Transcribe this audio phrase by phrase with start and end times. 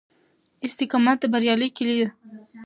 [0.67, 2.09] استقامت د بریا کیلي ده.